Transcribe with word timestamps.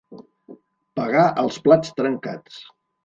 Pagar 1.01 1.25
els 1.43 1.59
plats 1.67 1.93
trencats. 2.01 2.59